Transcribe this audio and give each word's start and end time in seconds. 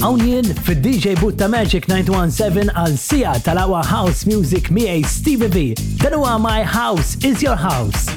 Hawnjien 0.00 0.58
for 0.60 0.74
dj 0.84 1.14
Boot 1.20 1.38
Magic 1.52 1.86
917 1.86 2.72
għal 2.74 2.96
sija 2.98 3.36
tal-awa 3.46 3.84
House 3.86 4.26
Music 4.26 4.72
miej 4.74 5.04
Stevie 5.06 5.52
V. 5.52 5.62
Dan 6.02 6.18
huwa 6.18 6.34
My 6.40 6.62
House 6.66 7.14
is 7.22 7.44
Your 7.46 7.54
House. 7.60 8.10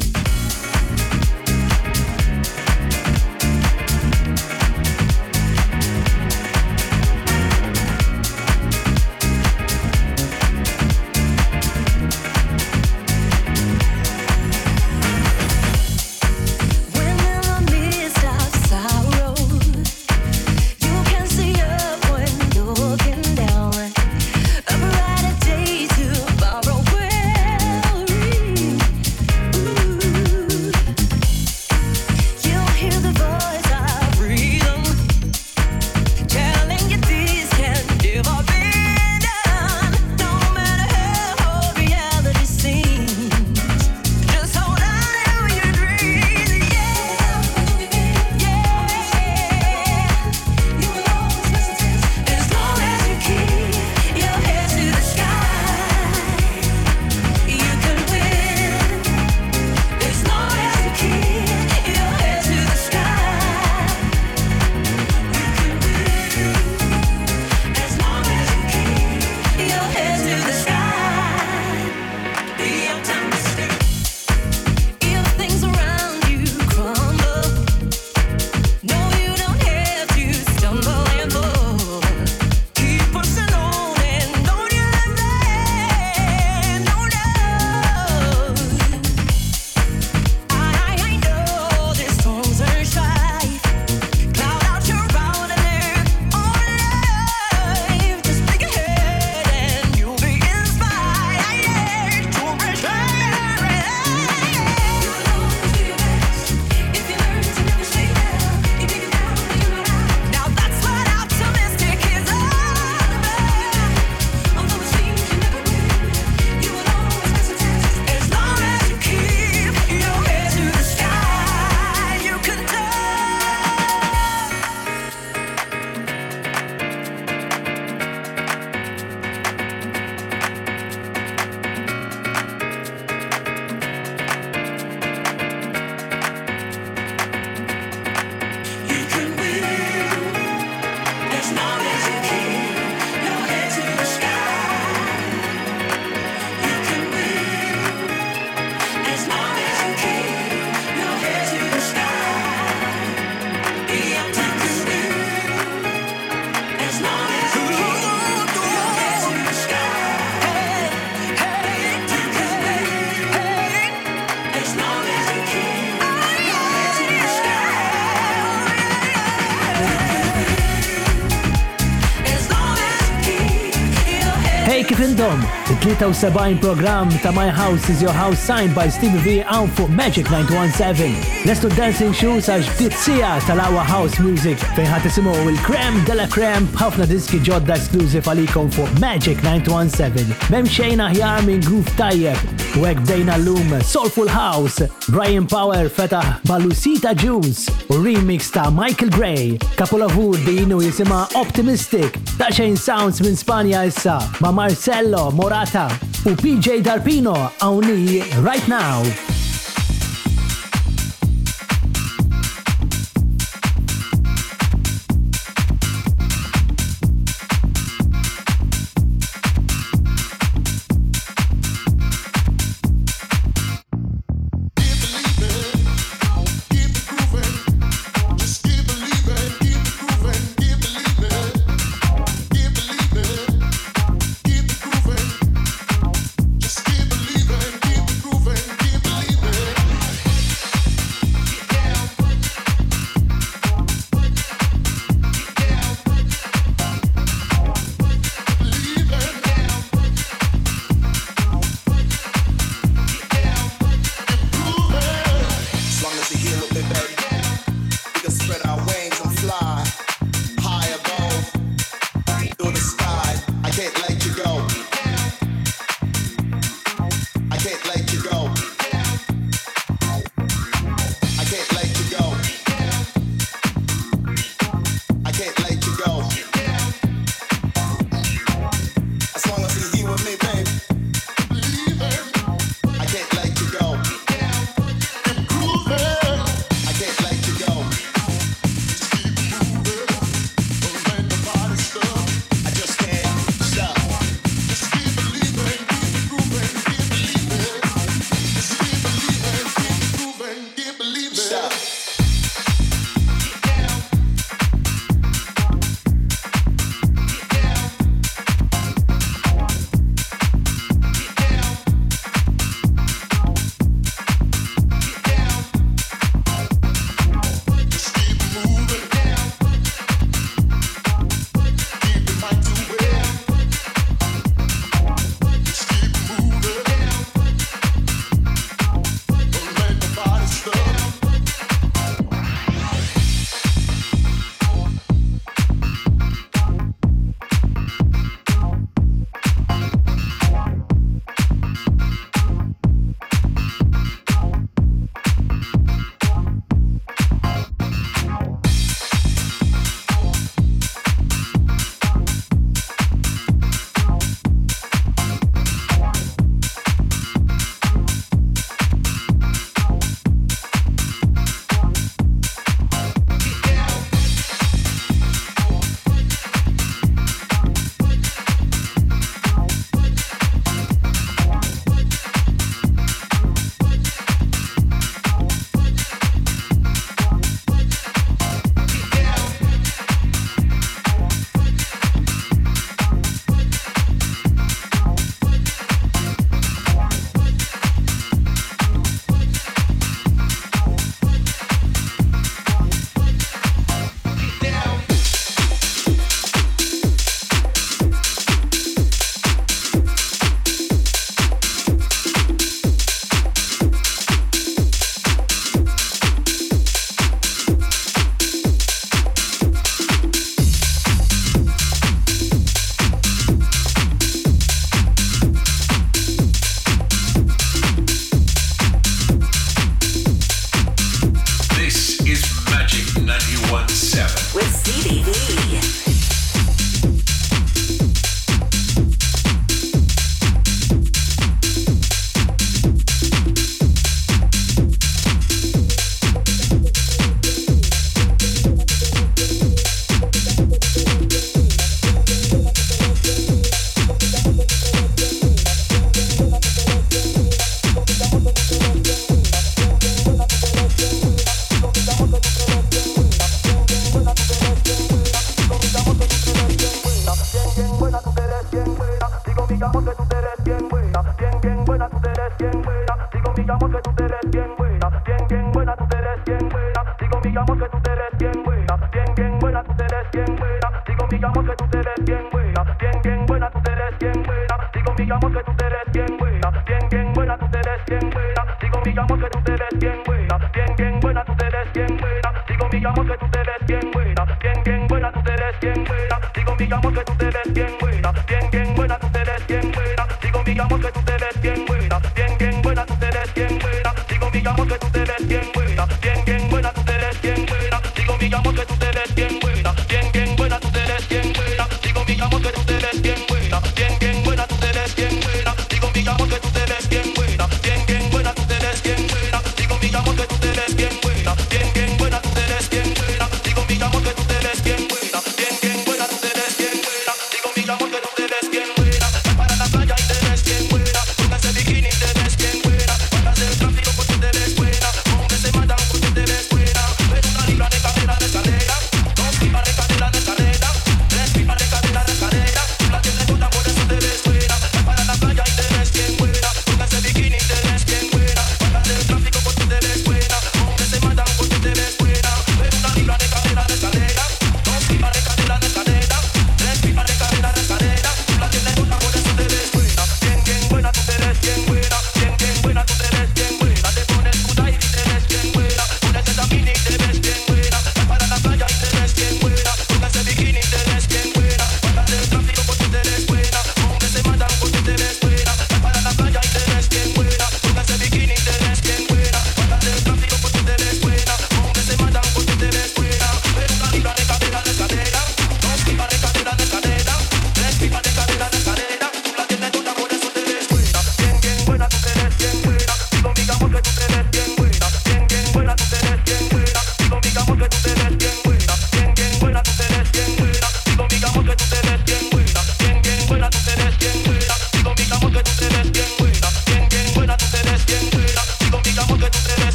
73 175.83 176.59
program 176.59 177.09
ta' 177.09 177.29
My 177.31 177.49
House 177.49 177.89
is 177.89 178.01
Your 178.01 178.11
House 178.13 178.39
signed 178.39 178.73
by 178.77 178.87
Stevie 178.87 179.19
V 179.25 179.33
għaw 179.51 179.65
fuq 179.75 179.89
Magic 179.91 180.29
917. 180.31 181.43
Lestu 181.49 181.67
Dancing 181.75 182.15
Shoes 182.15 182.47
għax 182.47 182.69
ftit 182.77 182.95
sija 183.01 183.33
tal-awa 183.43 183.83
House 183.89 184.15
Music 184.23 184.63
fejn 184.77 184.87
ħat 184.93 185.09
isimu 185.11 185.33
il-krem 185.51 185.97
la 186.15 186.29
krem 186.31 186.69
ħafna 186.79 187.07
diski 187.11 187.41
ġodda 187.43 187.75
esklużiv 187.75 188.23
għalikom 188.31 188.71
fuq 188.71 188.93
Magic 189.03 189.43
917. 189.43 190.31
Mem 190.53 190.71
xejn 190.77 191.03
aħjar 191.09 191.43
minn 191.49 191.63
Groove 191.67 191.97
Tajjeb 191.99 192.79
u 192.79 192.87
għek 192.89 193.03
dejna 193.05 193.35
l-lum 193.41 193.75
Soulful 193.85 194.31
House, 194.33 194.81
Brian 195.13 195.45
Power 195.45 195.91
Feta 195.93 196.39
Balusita 196.47 197.11
Juice 197.13 197.67
u 197.91 197.99
remix 198.01 198.47
ta' 198.55 198.69
Michael 198.73 199.11
Gray, 199.11 199.59
kapolavur 199.77 200.39
dinu 200.47 200.79
jisima 200.81 201.25
Optimistic 201.37 202.15
ta' 202.39 202.49
xejn 202.55 202.79
Sounds 202.79 203.21
minn 203.21 203.35
Spanja 203.37 203.83
issa 203.91 204.15
ma' 204.41 204.55
Marcello 204.55 205.27
Morat 205.31 205.72
Ata 205.73 205.87
u 206.29 206.35
PJ 206.37 206.83
Darpino 206.85 207.33
għawni 207.57 208.21
right 208.45 208.69
now. 208.69 209.32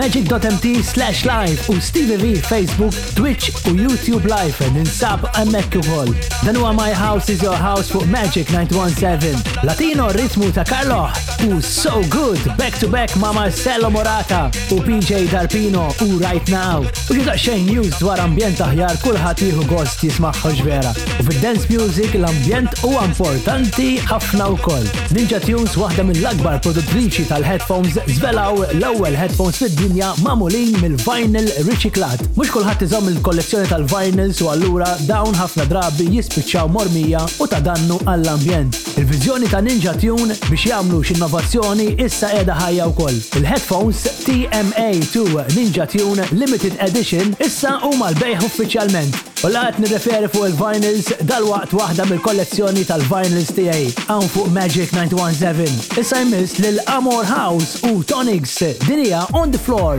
magic.mt 0.00 0.82
slash 0.82 1.24
live 1.26 1.66
u 1.68 1.78
Steve 1.80 2.16
V 2.16 2.32
Facebook, 2.42 2.92
Twitch 3.14 3.44
u 3.66 3.70
YouTube 3.74 4.24
live 4.36 4.56
And 4.66 4.72
ninsab 4.76 5.20
emmek 5.34 5.74
ukoll. 5.74 6.14
Dan 6.44 6.56
huwa 6.56 6.72
My 6.72 6.92
House 6.94 7.32
is 7.32 7.40
Your 7.42 7.56
House 7.56 7.90
for 7.92 8.06
Magic 8.06 8.48
917. 8.48 9.34
Latino 9.62 10.08
ritmu 10.08 10.50
ta' 10.52 10.64
Carlo 10.64 11.10
u 11.46 11.60
So 11.60 12.00
Good 12.08 12.56
back 12.56 12.78
to 12.78 12.88
back 12.88 13.14
ma' 13.16 13.32
Marcello 13.32 13.90
Morata 13.90 14.50
u 14.70 14.74
PJ 14.80 15.12
Darpino 15.30 15.92
u 16.02 16.18
Right 16.18 16.48
Now. 16.48 16.82
U 17.10 17.14
jidda 17.14 17.36
xejn 17.36 17.64
news 17.68 17.92
dwar 18.00 18.20
ambjent 18.20 18.60
aħjar 18.70 18.96
kulħadd 19.04 19.44
jieħu 19.44 19.68
gost 19.70 20.00
jismaħħoġ 20.06 20.64
vera. 20.64 20.94
U 21.20 21.28
fid-dance 21.28 21.68
music 21.68 22.14
l-ambjent 22.16 22.80
u 22.88 22.94
importanti 23.04 23.90
ħafna 24.08 24.48
koll. 24.64 24.88
Ninja 25.12 25.42
Tunes 25.44 25.76
waħda 25.76 26.08
mill-akbar 26.08 26.58
produttriċi 26.64 27.28
tal-headphones 27.34 28.00
zvelaw 28.16 28.64
l-ewwel 28.72 28.72
headphones 28.72 28.72
zvelaw 28.72 28.96
l 28.96 28.96
ewel 28.96 29.20
headphones 29.24 29.60
fid 29.64 29.78
din 29.80 29.88
dinja 29.90 30.14
mamulin 30.22 30.72
mill-vinyl 30.78 31.48
riċiklat. 31.66 32.22
Mux 32.38 32.50
kullħat 32.54 32.84
iżom 32.86 33.08
il-kollezzjoni 33.10 33.66
tal-vinyls 33.70 34.38
u 34.44 34.48
allura 34.52 34.92
dawn 35.08 35.34
ħafna 35.36 35.66
drabi 35.70 36.06
jispiċċaw 36.14 36.70
mormija 36.70 37.24
u 37.42 37.48
ta' 37.50 37.58
dannu 37.64 37.98
għall-ambjent. 38.04 38.78
Il-vizjoni 39.02 39.50
ta' 39.50 39.60
Ninja 39.66 39.94
Tune 39.98 40.36
biex 40.46 40.68
jagħmlu 40.70 41.02
x'innovazzjoni 41.08 41.88
issa 42.06 42.30
qiegħda 42.34 42.58
ħajja 42.60 42.86
wkoll. 42.92 43.18
Il-headphones 43.40 44.04
TMA2 44.28 45.26
Ninja 45.56 45.86
Tune 45.90 46.28
Limited 46.36 46.78
Edition 46.86 47.34
issa 47.42 47.74
huma 47.82 48.12
l-bejħ 48.14 48.46
uffiċjalment 48.46 49.29
U 49.40 49.48
laħat 49.48 49.78
nirreferi 49.80 50.28
fuq 50.28 50.46
il-vinyls 50.50 51.06
dal-waqt 51.28 51.72
waħda 51.78 52.04
mill-kollezzjoni 52.10 52.82
tal-vinyls 52.88 53.54
tijaj 53.56 53.86
għan 54.12 54.28
fuq 54.34 54.50
Magic 54.52 54.92
917. 54.92 55.96
Issa 56.02 56.20
jmiss 56.26 56.58
lil 56.60 56.82
Amor 56.96 57.24
House 57.30 57.80
u 57.88 58.04
Tonics 58.04 58.58
dinija 58.84 59.24
on 59.40 59.50
the 59.56 59.62
floor. 59.70 59.96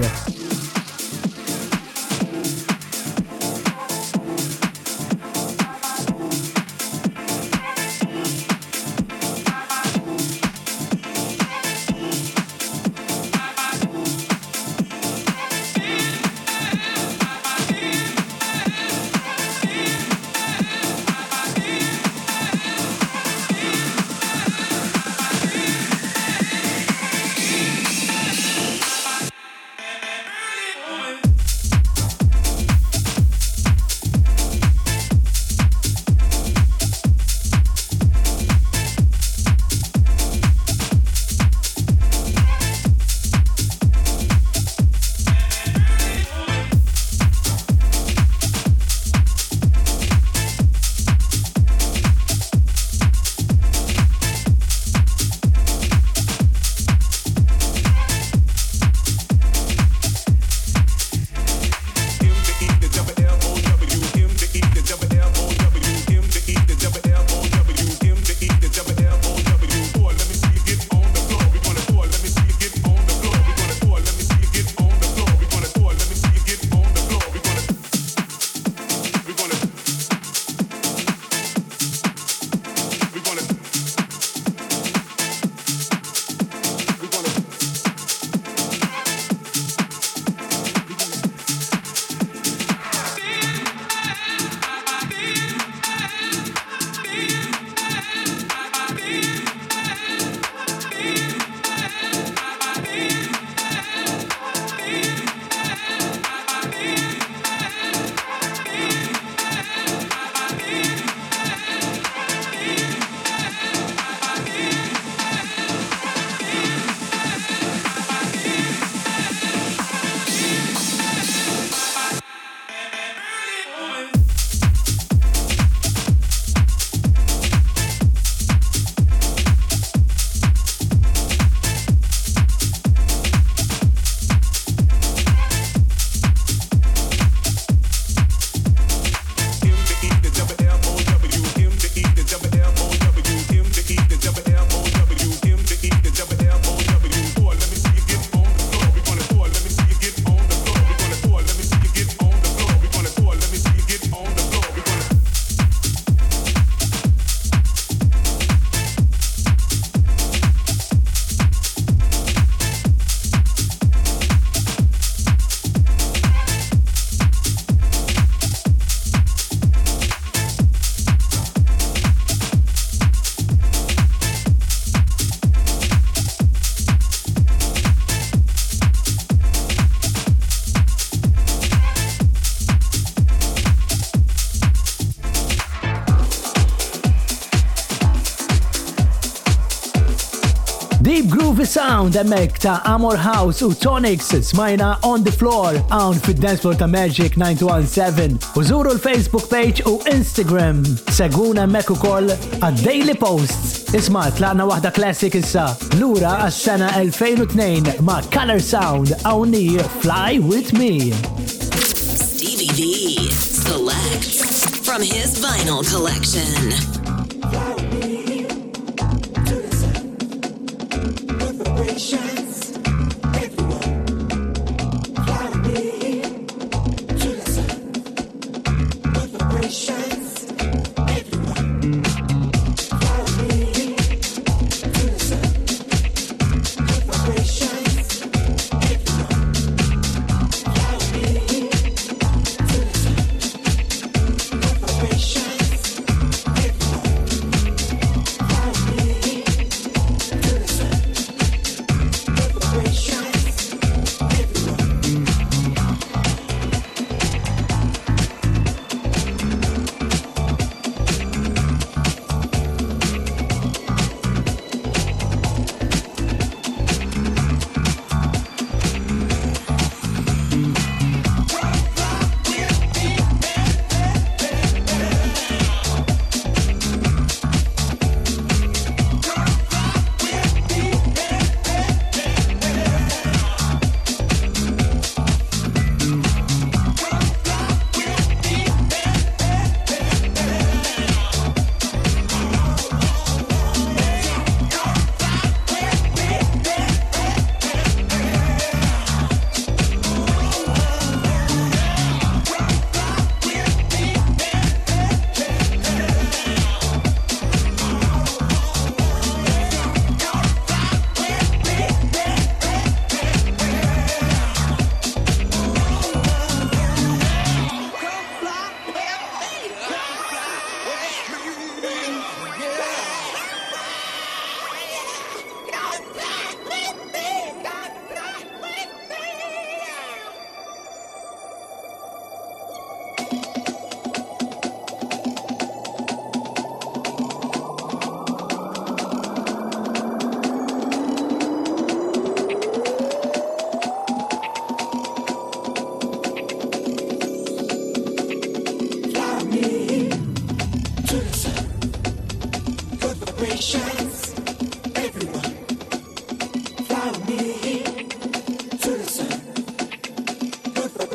sound 192.09 192.15
emek 192.15 192.57
ta' 192.57 192.81
Amor 192.85 193.17
House 193.17 193.61
u 193.65 193.73
Tonics 193.73 194.31
smajna 194.41 194.97
on 195.03 195.23
the 195.23 195.31
floor 195.31 195.75
għawn 195.91 196.17
fit 196.25 196.39
dance 196.41 196.61
floor 196.63 196.73
ta' 196.79 196.87
Magic 196.87 197.35
917 197.37 198.45
u 198.57 198.63
zuru 198.63 198.93
l-Facebook 198.95 199.45
page 199.51 199.83
u 199.87 199.99
Instagram 200.11 200.81
seguna 201.13 201.65
emek 201.69 201.91
u 201.93 201.97
koll 202.01 202.31
għad 202.61 202.81
daily 202.81 203.13
posts 203.19 203.93
isma 203.93 204.23
tlaqna 204.39 204.65
wahda 204.71 204.89
classic 204.97 205.37
issa 205.37 205.67
lura 205.99 206.39
għas-sena 206.47 206.87
2002 207.03 207.99
ma' 208.07 208.23
Color 208.33 208.61
Sound 208.61 209.13
għawni 209.19 209.67
Fly 210.01 210.39
With 210.47 210.73
Me 210.79 211.11
Stevie 211.51 212.73
V 212.79 213.29
selects 213.35 214.41
from 214.89 215.03
his 215.05 215.37
vinyl 215.45 215.85
collection 215.91 216.90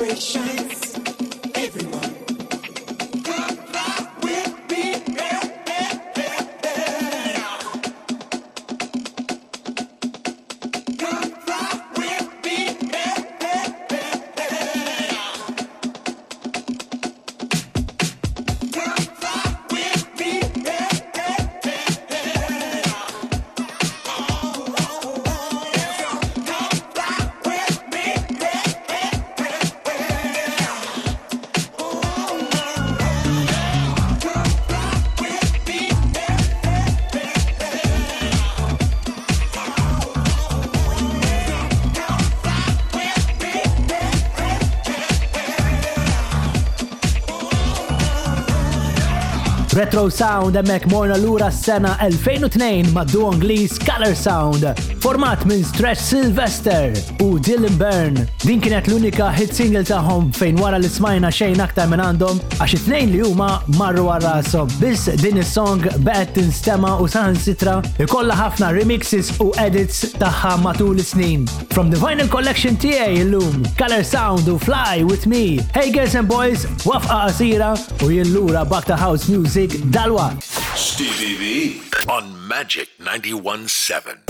vibrations 0.09 1.06
Sound 50.11 50.55
emmek 50.57 50.87
morna 50.87 51.15
l-ura 51.17 51.51
s-sena 51.51 51.97
2002 52.01 52.93
mad-du 52.93 53.27
Anglis 53.27 53.77
Color 53.85 54.15
Sound 54.15 54.96
format 55.13 55.45
minn 55.45 55.65
Stretch 55.65 55.99
Sylvester 56.01 56.93
u 57.21 57.39
Dylan 57.39 57.77
Byrne. 57.79 58.27
Din 58.43 58.61
kienet 58.63 58.87
l-unika 58.91 59.29
hit 59.37 59.53
single 59.55 59.85
tagħhom 59.87 60.33
fejn 60.35 60.59
wara 60.59 60.81
li 60.83 60.89
smajna 60.91 61.31
xejn 61.33 61.63
aktar 61.63 61.87
minn 61.93 62.03
għandhom 62.03 62.41
għax 62.57 62.75
it-tnejn 62.75 63.13
li 63.13 63.21
huma 63.23 63.49
marru 63.79 64.09
wara 64.09 64.33
sob 64.49 64.73
biss 64.83 65.07
din 65.23 65.39
is-song 65.45 65.87
baqgħet 66.03 66.35
tinstema 66.41 66.97
u 66.99 67.07
saħan 67.13 67.39
sitra 67.39 67.77
ikolla 68.03 68.35
ħafna 68.41 68.73
remixes 68.81 69.31
u 69.47 69.53
edits 69.63 70.03
tagħha 70.19 70.57
matul 70.67 70.99
is-snin. 70.99 71.47
From 71.77 71.95
the 71.95 72.03
vinyl 72.03 72.27
collection 72.35 72.75
TA 72.75 73.07
illum, 73.23 73.63
Color 73.79 74.03
Sound 74.11 74.51
u 74.51 74.59
Fly 74.67 75.05
with 75.07 75.31
Me. 75.31 75.61
Hey 75.79 75.95
girls 75.95 76.19
and 76.19 76.27
boys, 76.27 76.67
wafqa 76.83 77.23
qasira 77.29 77.71
u 78.03 78.11
jillura 78.11 78.67
back 78.75 78.91
to 78.91 78.99
house 79.07 79.31
music 79.31 79.79
dalwa. 79.95 80.33
Stevie 80.75 81.37
V 81.39 81.77
on 82.11 82.35
Magic 82.51 82.91
91.7. 82.99 84.26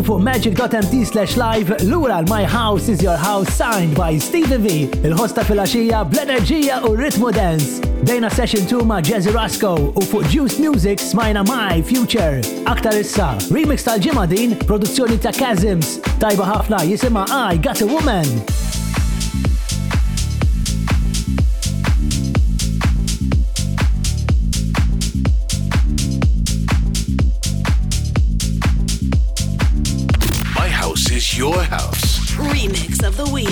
u 0.00 0.04
fuq 0.04 0.20
magic.mt 0.22 1.06
slash 1.08 1.34
live 1.36 1.74
lura 1.84 2.16
l-My 2.24 2.44
House 2.58 2.88
is 2.92 3.00
Your 3.02 3.18
House 3.28 3.48
signed 3.62 3.94
by 4.02 4.12
Stevie 4.26 4.58
V, 4.64 4.68
il-ħosta 5.06 5.44
fil-axija 5.48 6.00
bl-enerġija 6.12 6.78
u 6.88 6.92
ritmu 6.96 7.28
dance. 7.36 7.80
Dejna 8.08 8.30
session 8.36 8.64
2 8.70 8.80
ma' 8.90 9.00
Jazzy 9.08 9.34
Rasko 9.34 9.72
u 10.00 10.04
fuq 10.12 10.30
Juice 10.34 10.56
Music 10.64 11.04
smajna 11.10 11.42
My 11.52 11.82
Future. 11.90 12.40
Aktar 12.74 12.96
issa, 13.02 13.34
remix 13.56 13.84
tal 13.88 14.00
ġimadin 14.06 14.56
produzzjoni 14.64 15.20
ta' 15.20 15.34
Kazims, 15.40 15.98
tajba 16.22 16.48
ħafna 16.54 16.80
jisima 16.92 17.26
I 17.44 17.60
Got 17.66 17.84
a 17.84 17.90
Woman. 17.92 18.49
your 31.40 31.62
house. 31.62 32.20
Remix 32.36 33.02
of 33.02 33.16
the 33.16 33.26
week. 33.32 33.46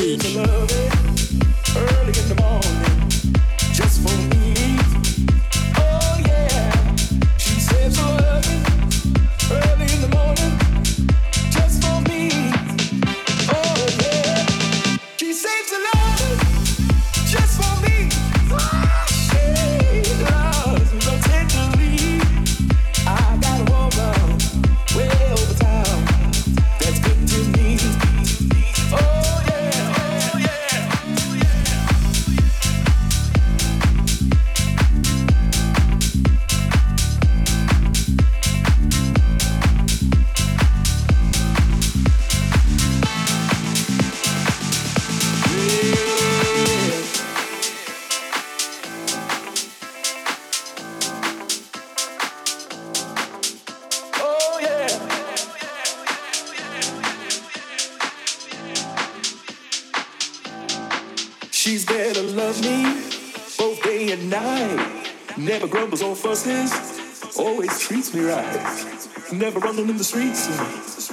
streets 70.08 70.48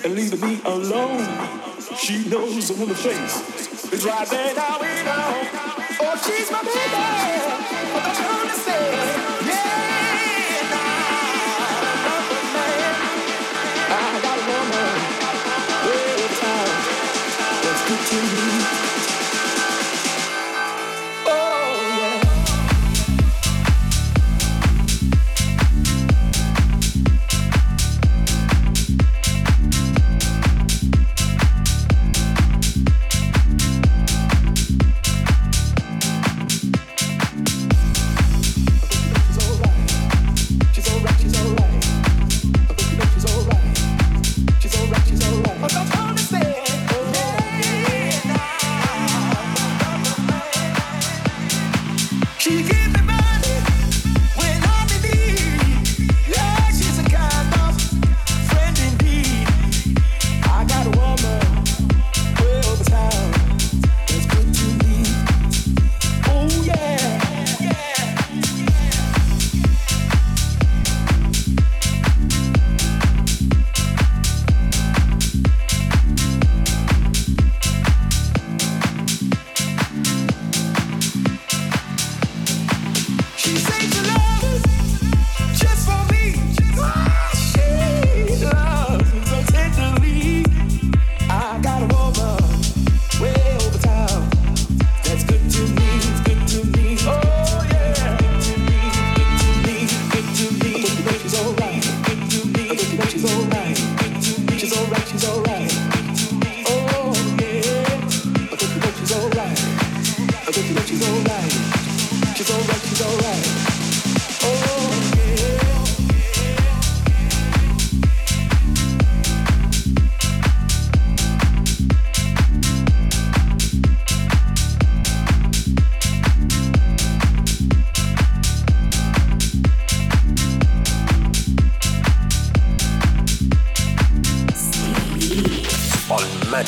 and 0.05 0.15
leaving 0.15 0.39
me 0.39 0.61
alone. 0.63 1.19
She 1.97 2.23
knows 2.29 2.69
the 2.69 2.75
am 2.81 2.89
in 2.89 2.95
face. 2.95 3.91
It's 3.91 4.05
right 4.05 4.27
there 4.29 4.55
now, 4.55 4.77
we 4.79 4.87
know. 5.03 5.74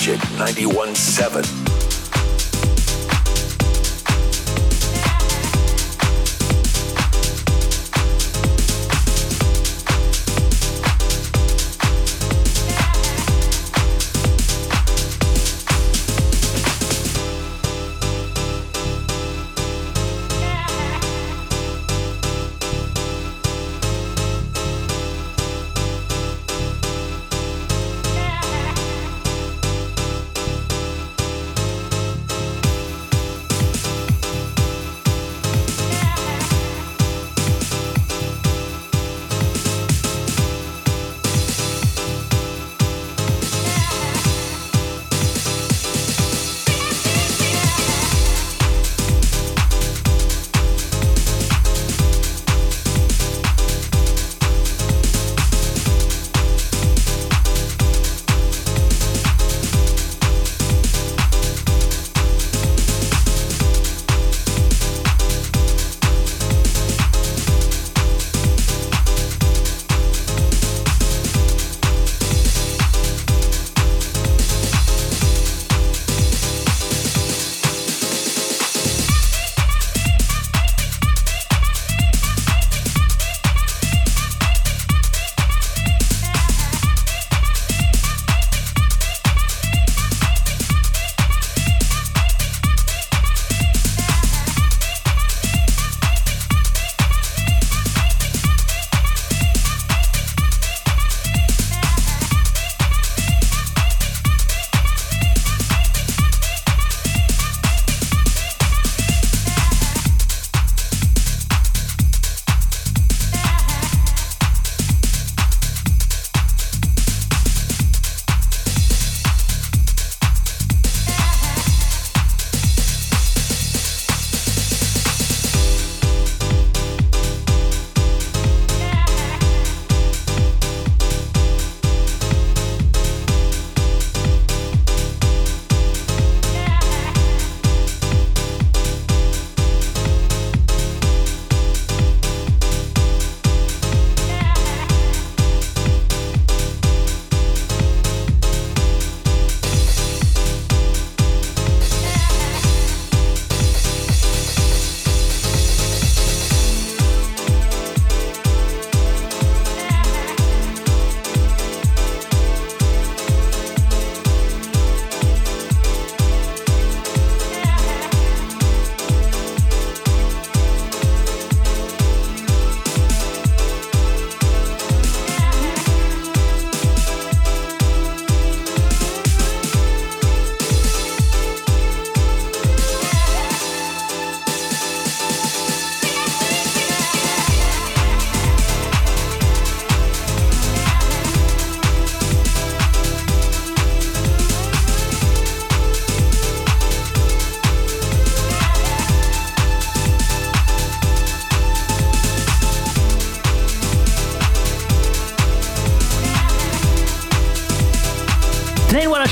Magic 0.08 0.24
917. 0.68 1.87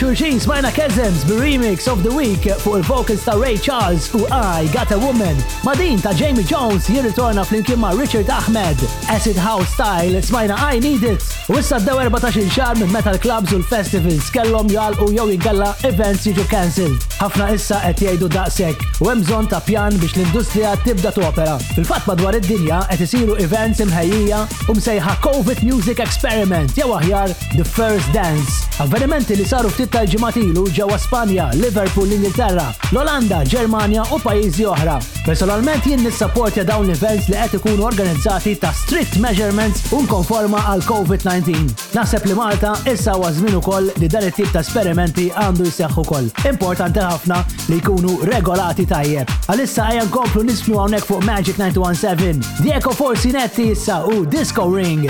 xurxin 0.06 0.40
smajna 0.40 0.70
Kezems 0.72 1.24
remix 1.42 1.88
of 1.88 2.04
the 2.04 2.12
week 2.14 2.42
fuq 2.62 2.78
il-vocals 2.78 3.24
ta' 3.26 3.34
Ray 3.42 3.58
Charles 3.58 4.06
u 4.14 4.28
I 4.30 4.68
Got 4.72 4.92
a 4.92 5.00
Woman. 5.00 5.36
Madin 5.66 6.00
ta' 6.02 6.14
Jamie 6.14 6.44
Jones 6.46 6.86
jirritorna 6.86 7.44
fl-imkien 7.44 7.78
ma' 7.80 7.94
Richard 7.98 8.30
Ahmed. 8.30 8.78
Acid 9.10 9.36
House 9.38 9.70
Style 9.74 10.22
smajna 10.22 10.60
I 10.62 10.78
Need 10.80 11.04
It. 11.10 11.26
U 11.50 11.58
issa 11.58 11.80
d 11.80 11.88
daw 11.90 11.98
14 12.06 12.46
xar 12.54 12.76
minn 12.78 12.94
metal 12.94 13.18
clubs 13.18 13.52
u 13.56 13.62
l-festivals 13.64 14.30
kellhom 14.36 14.70
jgħal 14.70 15.00
u 15.08 15.10
jew 15.16 15.26
jgħalla 15.40 15.72
events 15.90 16.28
jiġu 16.30 16.46
cancel. 16.54 16.94
Ħafna 17.24 17.50
issa 17.56 17.82
qed 17.88 18.06
jgħidu 18.06 18.30
daqshekk 18.36 19.02
u 19.02 19.10
hemm 19.10 19.26
bżonn 19.26 19.50
ta' 19.50 19.64
pjan 19.66 19.98
biex 20.04 20.20
l-industrija 20.20 20.76
tibda 20.86 21.16
opera. 21.26 21.58
Fil-fatt 21.74 22.06
madwar 22.12 22.38
id-dinja 22.38 22.84
qed 22.94 23.08
isiru 23.10 23.40
events 23.42 23.82
imħejjija 23.82 24.44
u 24.70 24.78
msejħa 24.78 25.18
COVID 25.26 25.66
Music 25.66 26.04
Experiment 26.08 26.78
jew 26.78 26.94
aħjar 27.00 27.34
The 27.58 27.66
First 27.66 28.14
Dance. 28.14 28.70
Avvenimenti 28.84 29.36
li 29.40 29.46
saru 29.50 29.72
ftit 29.74 29.95
tal-ġimatilu 29.96 30.64
ġewwa 30.76 30.96
Spanja, 31.00 31.46
Liverpool, 31.56 32.10
Ingilterra, 32.12 32.66
l-Olanda, 32.92 33.38
Ġermanja 33.52 34.04
u 34.12 34.18
pajjiżi 34.20 34.66
oħra. 34.68 34.96
Personalment 35.24 35.86
jien 35.88 36.04
nissapportja 36.04 36.66
dawn 36.68 36.90
l-events 36.90 37.30
li 37.32 37.38
qed 37.46 37.56
ikunu 37.62 37.86
organizzati 37.88 38.58
ta' 38.60 38.74
strict 38.76 39.16
measurements 39.24 39.86
u 39.96 40.02
nkonforma 40.04 40.60
għal 40.74 40.84
COVID-19. 40.90 41.72
Naħseb 41.96 42.28
li 42.28 42.36
Malta 42.36 42.74
issa 42.92 43.16
huwa 43.16 43.32
żmien 43.38 43.56
ukoll 43.62 43.88
li 44.02 44.12
dan 44.12 44.28
it-tip 44.28 44.52
ta' 44.52 44.66
esperimenti 44.68 45.30
għandu 45.32 45.70
jseħħ 45.72 46.00
ukoll. 46.04 46.28
Importanti 46.52 47.04
ħafna 47.08 47.40
li 47.72 47.80
jkunu 47.80 48.18
regolati 48.34 48.86
tajjeb. 48.92 49.32
Għalissa 49.48 49.92
ejja 49.94 50.04
nkomplu 50.12 50.44
nisfnu 50.52 50.76
hawnhekk 50.82 51.08
fuq 51.14 51.24
Magic 51.30 51.62
917, 51.62 52.44
Dieko 52.68 52.92
Forsinetti 52.92 53.72
issa 53.74 54.04
u 54.12 54.26
Disco 54.28 54.68
Ring. 54.76 55.08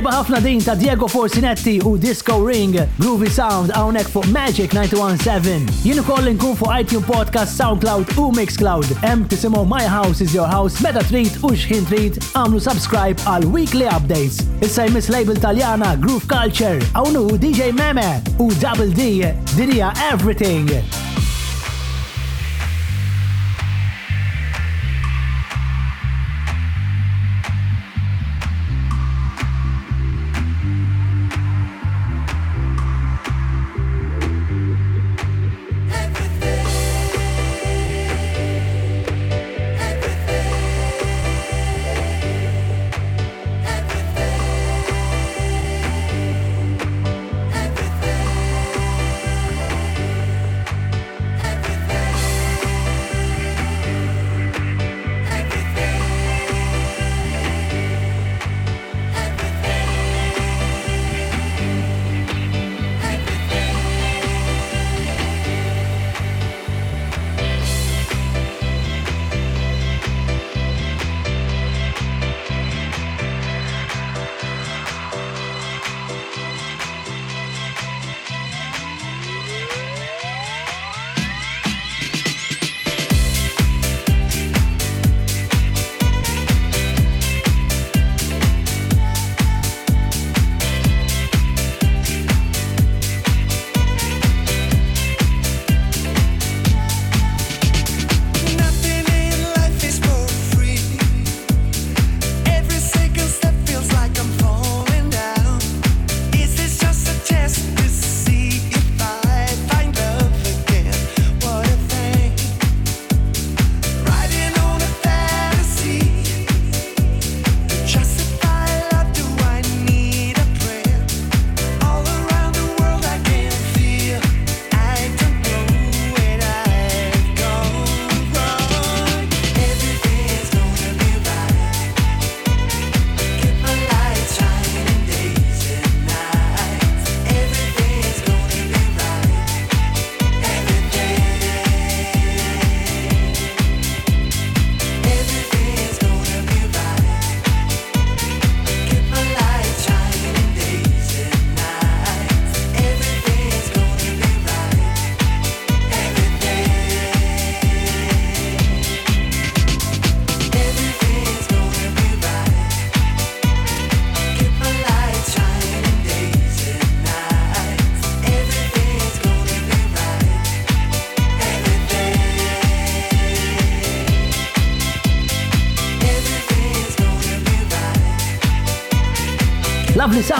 Tajba 0.00 0.14
ħafna 0.14 0.38
din 0.40 0.60
ta' 0.64 0.72
Diego 0.80 1.04
Forsinetti 1.12 1.74
u 1.84 1.90
Disco 2.00 2.38
Ring 2.46 2.72
Groovy 3.02 3.28
Sound 3.34 3.72
hawnhekk 3.76 4.08
fuq 4.14 4.30
Magic 4.32 4.72
917. 4.72 5.66
Jien 5.84 6.00
ukoll 6.00 6.30
inkun 6.30 6.54
fuq 6.56 6.70
iTunes 6.78 7.04
Podcast, 7.04 7.52
SoundCloud 7.58 8.14
u 8.16 8.30
Mixcloud. 8.32 8.88
Hemm 9.04 9.26
tisimgħu 9.28 9.60
My 9.68 9.84
House 9.92 10.24
is 10.24 10.32
Your 10.32 10.48
House 10.48 10.80
meta 10.80 11.02
trid 11.10 11.36
u 11.44 11.52
x'ħin 11.52 11.84
trid 11.92 12.16
għamlu 12.32 12.62
subscribe 12.64 13.20
għal 13.28 13.50
weekly 13.52 13.90
updates. 13.92 14.40
Issa 14.64 14.88
jmiss 14.88 15.12
label 15.12 15.36
Taljana 15.36 15.92
Groove 16.00 16.24
Culture, 16.32 16.80
hawn 16.96 17.20
DJ 17.36 17.68
Meme 17.76 18.08
u 18.40 18.48
Double 18.64 18.88
D 18.96 19.26
dinija 19.52 19.92
Everything. 20.08 20.80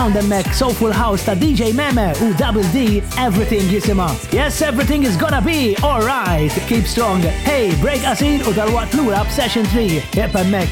Sound 0.01 0.31
Mek 0.31 0.55
Soulful 0.55 0.93
House 0.93 1.27
ta' 1.27 1.35
DJ 1.35 1.75
Meme 1.75 2.15
u 2.23 2.33
Double 2.33 2.63
D 2.73 3.03
Everything 3.19 3.61
jisima. 3.69 4.09
Yes, 4.33 4.63
everything 4.63 5.03
is 5.03 5.15
gonna 5.15 5.43
be 5.43 5.77
alright. 5.83 6.51
Keep 6.71 6.85
strong. 6.87 7.21
Hey, 7.45 7.77
break 7.83 8.01
asin 8.01 8.39
u 8.49 8.53
dal-waqt 8.55 8.95
lura 8.97 9.21
b'session 9.27 9.67
3. 9.67 10.01
Yep, 10.15 10.33
Mek. 10.49 10.69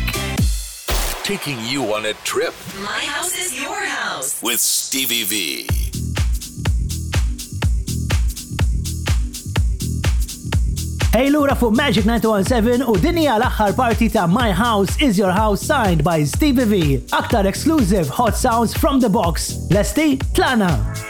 Taking 1.25 1.61
you 1.67 1.85
on 1.93 2.07
a 2.07 2.15
trip. 2.31 2.55
My 2.81 3.05
house 3.05 3.37
is 3.37 3.53
your 3.61 3.81
house. 3.85 4.41
With 4.43 4.61
Stevie 4.61 5.25
V. 5.25 5.88
Ejlura 11.19 11.55
fu 11.57 11.71
Magic 11.75 12.05
917 12.07 12.85
u 12.87 12.93
dinja 13.03 13.35
l-axħar 13.41 13.73
parti 13.75 14.07
ta' 14.15 14.29
My 14.31 14.53
House 14.55 15.03
is 15.03 15.19
Your 15.19 15.35
House 15.35 15.67
signed 15.67 16.05
by 16.07 16.23
Stevie 16.23 16.69
V. 16.71 16.79
Aktar 17.11 17.43
exclusive 17.51 18.07
hot 18.07 18.37
sounds 18.39 18.71
from 18.73 19.01
the 19.03 19.11
box. 19.11 19.51
Lesti, 19.75 20.15
tlana! 20.31 21.08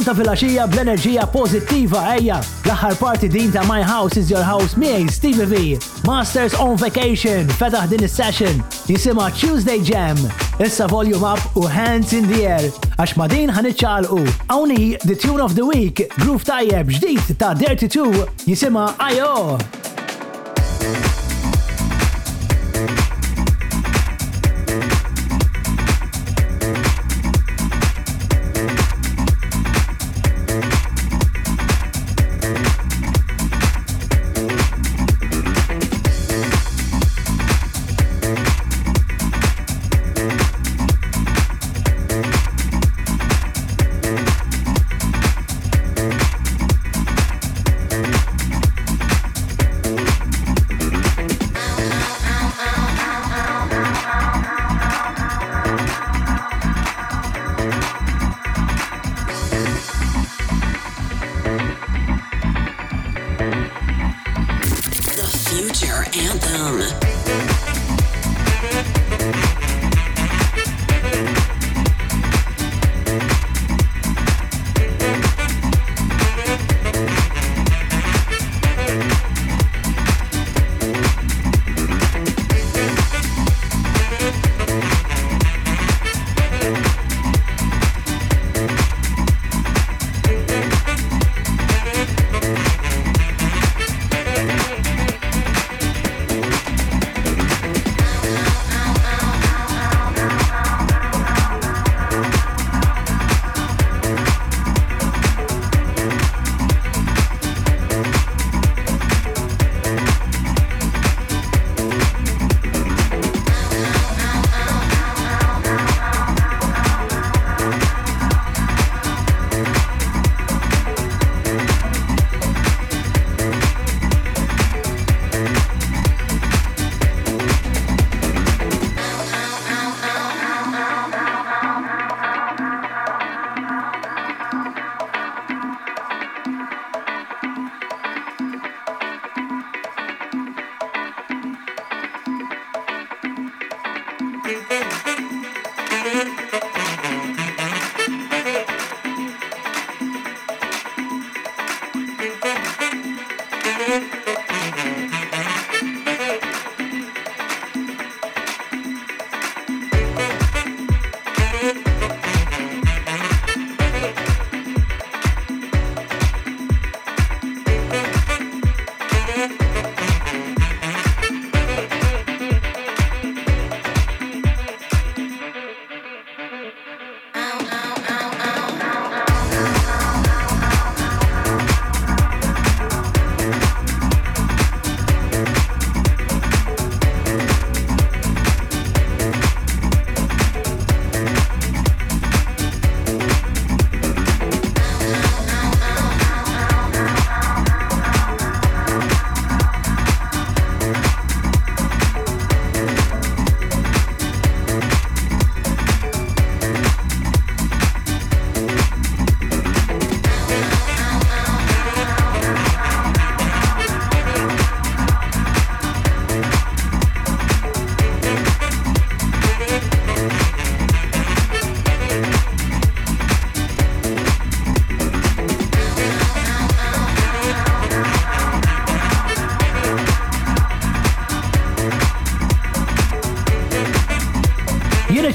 Countdown 0.00 0.14
fil 0.14 0.24
filaxija 0.24 0.66
bl-enerġija 0.72 1.24
pozittiva 1.32 2.00
ejja. 2.16 2.40
l 2.64 2.70
axar 2.70 2.94
parti 2.96 3.28
din 3.28 3.50
ta' 3.52 3.62
My 3.64 3.82
House 3.82 4.16
is 4.20 4.30
Your 4.30 4.42
House 4.44 4.74
miej 4.78 5.08
Steve 5.12 5.44
V. 5.44 5.76
Masters 6.06 6.54
on 6.58 6.76
Vacation 6.76 7.44
fetaħ 7.60 7.88
din 7.90 8.04
is-session. 8.08 8.62
Jisima 8.88 9.28
Tuesday 9.36 9.78
Jam. 9.84 10.16
Issa 10.64 10.86
volume 10.86 11.24
up 11.24 11.40
u 11.54 11.66
hands 11.68 12.12
in 12.16 12.24
the 12.32 12.48
air. 12.48 12.62
Għax 12.98 13.16
ma 13.18 13.26
din 13.28 13.50
u. 13.50 14.20
Awni 14.48 14.96
The 15.04 15.16
Tune 15.16 15.40
of 15.42 15.52
the 15.54 15.62
Week, 15.66 15.96
groove 16.16 16.44
tajjeb 16.44 16.88
ġdijt 16.96 17.36
ta' 17.38 17.54
Dirty 17.54 17.88
2 17.88 18.26
jisima 18.46 18.94
I.O. 19.12 19.58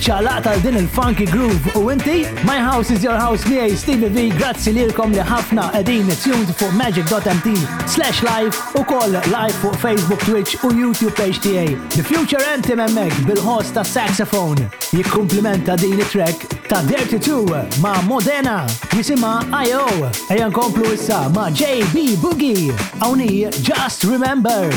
ċalaq 0.05 0.43
tal 0.45 0.59
din 0.61 0.75
il-funky 0.83 1.25
groove 1.31 1.71
u 1.81 1.87
inti? 1.89 2.27
My 2.45 2.59
house 2.61 2.93
is 2.93 3.01
your 3.01 3.17
house 3.17 3.41
miej 3.49 3.71
Stevie 3.79 4.09
V, 4.13 4.25
grazzi 4.37 4.69
li 4.75 4.83
l-kom 4.85 5.09
li 5.15 5.23
ħafna 5.25 5.71
edin 5.79 6.11
tuned 6.21 6.51
fuq 6.59 6.75
magic.mt 6.77 7.55
slash 7.89 8.21
live 8.27 8.53
u 8.77 8.83
koll 8.85 9.17
live 9.33 9.55
fuq 9.63 9.79
Facebook, 9.81 10.21
Twitch 10.27 10.61
u 10.61 10.69
YouTube 10.77 11.13
page 11.17 11.41
TA. 11.41 11.65
The 11.97 12.05
Future 12.05 12.43
Anthem 12.53 12.83
emmek 12.85 13.17
bil-host 13.25 13.73
ta' 13.79 13.83
saxophone 13.87 14.69
jikkumplimenta 14.93 15.73
din 15.81 15.97
il 15.97 16.05
track 16.11 16.53
ta' 16.69 16.83
Dirty 16.85 17.17
2 17.17 17.63
ma' 17.81 17.97
Modena 18.05 18.59
jisima 18.93 19.39
I.O. 19.65 19.87
Ejan 20.29 20.53
komplu 20.53 20.85
issa 20.93 21.23
ma' 21.33 21.49
JB 21.49 22.19
Boogie. 22.21 22.69
Awni 23.01 23.47
Just 23.57 24.05
Remember. 24.11 24.69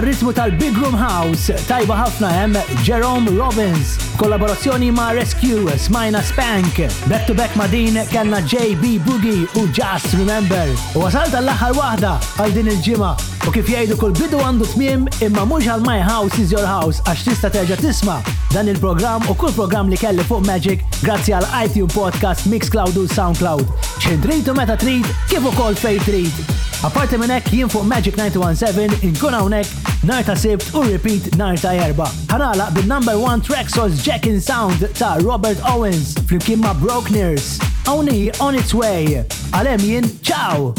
ritmu 0.00 0.32
tal-Big 0.32 0.72
Room 0.80 0.96
House 0.96 1.52
tajba 1.68 1.96
ħafna 1.98 2.28
hemm 2.32 2.60
Jerome 2.86 3.28
Robbins, 3.36 3.98
kollaborazzjoni 4.16 4.88
ma' 4.96 5.10
Rescue, 5.16 5.68
smajna 5.78 6.22
Spank, 6.24 6.80
back 7.10 7.26
to 7.28 7.34
back 7.36 7.52
ma'din, 7.58 7.98
kanna 8.08 8.40
kellna 8.40 8.40
JB 8.48 8.96
Boogie 9.04 9.44
u 9.60 9.66
Just 9.76 10.14
Remember. 10.16 10.72
U 10.96 11.04
wasalt 11.04 11.34
l-aħħar 11.36 11.76
waħda 11.76 12.14
għal 12.40 12.54
din 12.56 12.70
il-ġimgħa 12.74 13.10
u 13.44 13.52
kif 13.56 13.68
jgħidu 13.72 13.98
kull 14.00 14.16
bidu 14.16 14.40
għandu 14.40 14.70
tmiem 14.72 15.04
imma 15.28 15.44
mhux 15.48 15.68
għal 15.74 15.84
My 15.84 16.00
House 16.06 16.40
is 16.40 16.52
Your 16.54 16.64
House 16.68 17.02
għax 17.04 17.26
tista' 17.28 17.52
terġa' 17.60 17.80
tisma' 17.82 18.18
dan 18.56 18.72
il-programm 18.72 19.28
u 19.28 19.36
kull 19.36 19.52
program 19.58 19.92
li 19.92 20.00
kelli 20.00 20.24
fuq 20.28 20.46
Magic 20.48 20.86
grazzi 21.04 21.36
għal 21.36 21.48
iTunes 21.66 21.92
Podcast, 21.92 22.48
Mixcloud 22.48 22.96
u 22.96 23.04
Soundcloud. 23.10 23.68
Xindrit 24.00 24.48
u 24.48 24.56
meta 24.56 24.80
trid 24.80 25.04
kif 25.28 25.44
ukoll 25.44 25.76
fejn 25.76 26.00
trid. 26.08 26.52
Aparte 26.80 27.16
minn 27.20 27.28
hekk 27.34 27.48
jien 27.52 27.68
fuq 27.68 27.82
Magic 27.84 28.16
917 28.16 28.94
inkun 29.04 29.34
hawnhekk 29.36 30.04
nar 30.08 30.22
ta' 30.24 30.36
sibt 30.42 30.70
u 30.72 30.80
repeat 30.86 31.26
nar 31.36 31.58
ta' 31.60 31.74
erba. 31.84 32.06
Ħanala 32.32 32.70
bin-number 32.76 33.18
one 33.20 33.42
track 33.44 33.68
source 33.68 34.00
Jack 34.06 34.26
in 34.30 34.40
Sound 34.40 34.86
ta' 34.96 35.18
Robert 35.20 35.60
Owens 35.68 36.14
flimkien 36.30 36.64
ma' 36.64 36.72
Brokeners. 36.80 37.58
Only 37.86 38.32
on 38.40 38.54
its 38.56 38.72
way. 38.72 39.20
Għalem 39.52 39.84
jien, 39.84 40.08
ciao! 40.22 40.72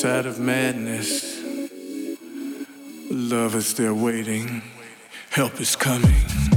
side 0.00 0.26
of 0.26 0.38
madness. 0.38 1.40
Love 3.10 3.56
is 3.56 3.74
there 3.74 3.92
waiting, 3.92 4.62
help 5.30 5.60
is 5.60 5.74
coming. 5.74 6.54